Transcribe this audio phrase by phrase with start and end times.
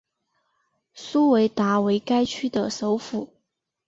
[0.95, 3.35] 苏韦达为该区的首府。